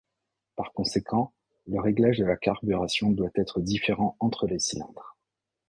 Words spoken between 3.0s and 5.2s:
doit être différent entre les cylindres.